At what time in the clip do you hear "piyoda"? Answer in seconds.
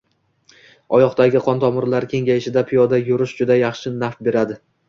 2.73-3.03